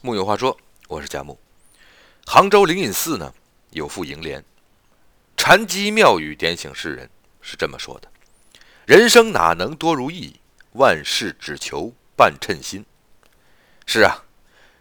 [0.00, 0.56] 木有话说，
[0.86, 1.36] 我是贾木。
[2.24, 3.34] 杭州灵隐寺呢
[3.70, 4.44] 有副楹联，
[5.36, 8.08] 禅机妙语点醒世人，是这么说的：
[8.86, 10.38] 人生哪能多如意，
[10.74, 12.86] 万事只求半称心。
[13.86, 14.22] 是啊，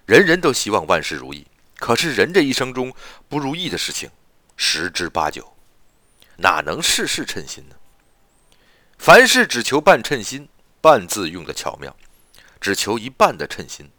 [0.06, 1.48] 人人都希望万事如意，
[1.78, 2.94] 可是人这一生中
[3.28, 4.12] 不如意的事情
[4.56, 5.52] 十之八九，
[6.38, 7.76] 哪能事事称心呢？
[9.00, 10.48] 凡事只求半称心，
[10.80, 11.98] 半字用的巧妙，
[12.62, 13.90] 只求一半的称心。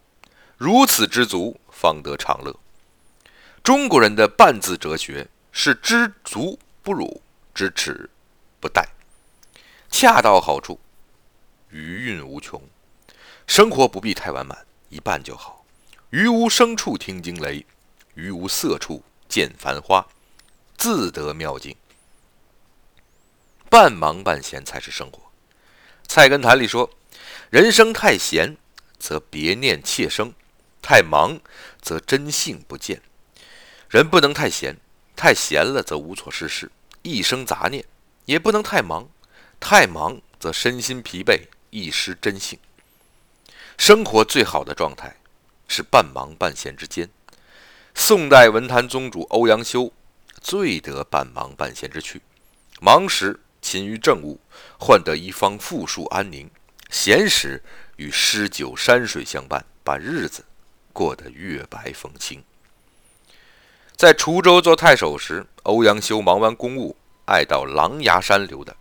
[0.58, 2.52] 如此知足，方得长乐。
[3.62, 7.22] 中国人的半字哲学是知足不辱，
[7.54, 8.10] 知耻
[8.58, 8.84] 不殆，
[9.88, 10.80] 恰到好处，
[11.70, 12.60] 余韵无穷。
[13.46, 15.64] 生活不必太完满，一半就好。
[16.10, 17.64] 于无声处听惊雷，
[18.14, 20.04] 于无色处见繁花，
[20.76, 21.76] 自得妙境。
[23.70, 25.18] 半忙半闲才是生活。
[26.08, 26.90] 《菜根谭》里说
[27.48, 28.56] ：“人生太闲，
[28.98, 30.34] 则别念妾生。”
[30.90, 31.38] 太忙
[31.82, 33.02] 则真性不见，
[33.90, 34.78] 人不能太闲，
[35.14, 36.72] 太闲了则无所事事，
[37.02, 37.82] 一生杂念；
[38.24, 39.06] 也不能太忙，
[39.60, 42.58] 太忙则身心疲惫，一失真性。
[43.76, 45.16] 生活最好的状态
[45.68, 47.10] 是半忙半闲之间。
[47.94, 49.92] 宋代文坛宗主欧阳修
[50.40, 52.22] 最得半忙半闲之趣，
[52.80, 54.40] 忙时勤于政务，
[54.78, 56.48] 换得一方富庶安宁；
[56.88, 57.62] 闲时
[57.96, 60.46] 与诗酒山水相伴，把日子。
[60.98, 62.42] 过得月白风清。
[63.94, 68.74] 在滁州做太守时，欧阳修忙完公务，爱到狼牙山溜达。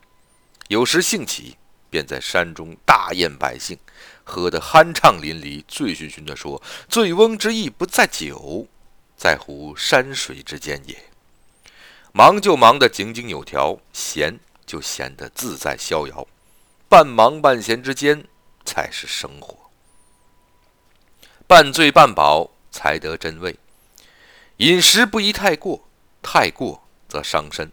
[0.68, 1.58] 有时兴起，
[1.92, 3.78] 便在山中大宴百姓，
[4.24, 8.66] 喝得酣畅淋漓，醉醺醺地说：“醉翁之意不在酒，
[9.16, 10.98] 在乎山水之间也。”
[12.14, 16.28] 忙就忙得井井有条，闲就闲得自在逍遥。
[16.90, 18.26] 半忙半闲之间，
[18.66, 19.67] 才是生活。
[21.50, 23.58] 半醉半饱才得真味，
[24.58, 25.88] 饮食不宜太过，
[26.22, 27.72] 太过则伤身。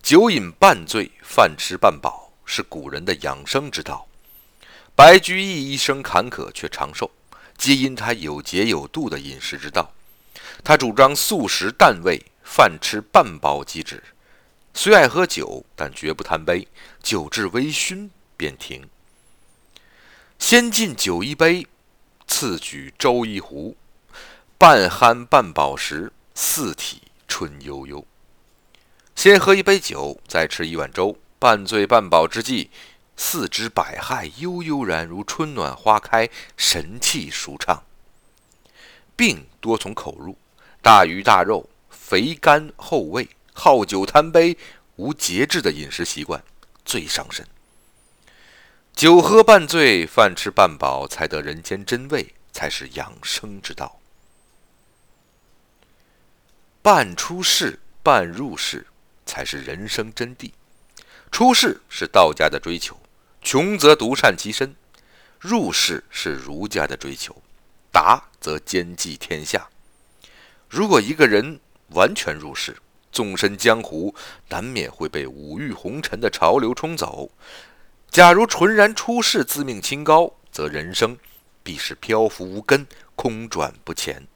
[0.00, 4.06] 酒饮半醉，饭吃半饱，是古人的养生之道。
[4.94, 7.10] 白居易一生坎坷却长寿，
[7.58, 9.92] 皆因他有节有度的饮食之道。
[10.62, 14.00] 他主张素食淡味，饭吃半饱即止。
[14.72, 16.68] 虽爱喝酒，但绝不贪杯，
[17.02, 18.88] 酒至微醺便停。
[20.38, 21.66] 先敬酒一杯。
[22.40, 23.76] 自举粥一壶，
[24.56, 28.06] 半酣半饱时，四体春悠悠。
[29.14, 32.70] 先喝一杯酒，再吃一碗粥，半醉半饱之际，
[33.14, 37.82] 四肢百骸悠悠然如春暖花开，神气舒畅。
[39.14, 40.38] 病多从口入，
[40.80, 44.56] 大鱼大肉，肥甘厚味，好酒贪杯，
[44.96, 46.42] 无节制的饮食习惯，
[46.86, 47.46] 最伤身。
[49.00, 53.98] 酒喝半醉，饭吃半饱，才得人间真味，才是养生之道。
[56.82, 58.86] 半出世，半入世，
[59.24, 60.50] 才是人生真谛。
[61.32, 63.00] 出世是道家的追求，
[63.40, 64.74] 穷则独善其身；
[65.38, 67.34] 入世是儒家的追求，
[67.90, 69.66] 达则兼济天下。
[70.68, 71.58] 如果一个人
[71.92, 72.76] 完全入世，
[73.10, 74.14] 纵身江湖，
[74.50, 77.30] 难免会被五欲红尘的潮流冲走。
[78.10, 81.16] 假如纯然出世，自命清高，则人生
[81.62, 82.84] 必是漂浮无根、
[83.14, 84.26] 空转不前。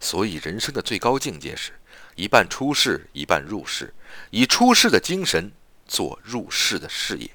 [0.00, 1.72] 所以，人生的最高境界是
[2.14, 3.92] 一半出世，一半入世，
[4.30, 5.52] 以出世的精神
[5.86, 7.30] 做入世的事业。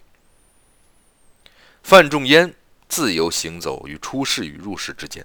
[1.84, 2.52] 范仲淹
[2.90, 5.24] 自由行走于出世与入世之间，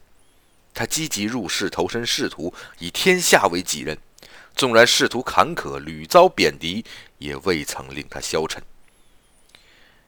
[0.74, 3.96] 他积极入世，投身仕途，以天下为己任。
[4.54, 6.84] 纵然仕途坎坷，屡遭贬谪，
[7.16, 8.62] 也未曾令他消沉。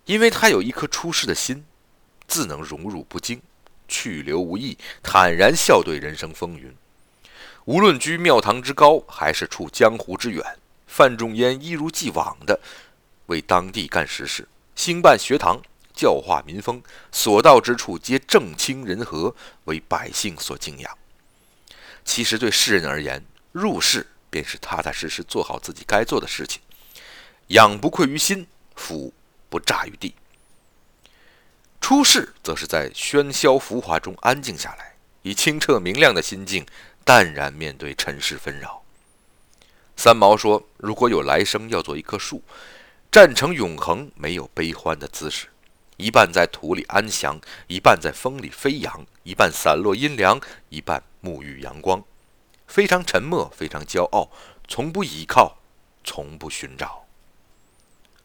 [0.04, 1.64] 因为他有一颗出世的心，
[2.26, 3.40] 自能荣辱不惊，
[3.86, 6.74] 去留无意，坦然笑对人生风云。
[7.66, 10.44] 无论居庙堂之高，还是处江湖之远，
[10.88, 12.58] 范仲淹一如既往地
[13.26, 15.62] 为当地干实事，兴办学堂，
[15.94, 19.36] 教化民风，所到之处皆正清人和，
[19.66, 20.98] 为百姓所敬仰。
[22.04, 26.60] 其实对世人而言，入世便是踏踏实实做好自己该做的事情，
[27.48, 29.14] 养不愧于心，福。
[29.52, 30.14] 不炸于地。
[31.78, 36.64] 出世，则是在喧嚣浮华中安静下来，以清澈明亮的心境，
[37.04, 38.82] 淡然面对尘世纷扰。
[39.94, 42.42] 三毛说：“如果有来生，要做一棵树，
[43.10, 45.48] 站成永恒，没有悲欢的姿势，
[45.98, 50.40] 一半在土里安详，一半在风里飞扬，一半散落阴凉，
[50.70, 52.02] 一半沐浴阳光，
[52.66, 54.30] 非常沉默，非常骄傲，
[54.66, 55.58] 从不倚靠，
[56.02, 57.04] 从不寻找。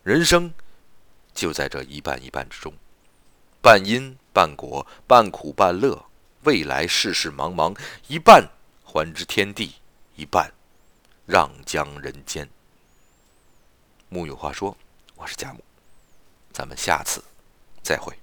[0.04, 0.54] 人生。”
[1.38, 2.74] 就在这一半一半之中，
[3.62, 6.04] 半因半果，半苦半乐，
[6.42, 8.50] 未来世事茫茫，一半
[8.84, 9.76] 还之天地，
[10.16, 10.52] 一半
[11.28, 12.50] 让将人间。
[14.10, 14.76] 木有话说，
[15.16, 15.64] 我是贾木，
[16.52, 17.24] 咱们下次
[17.84, 18.18] 再会。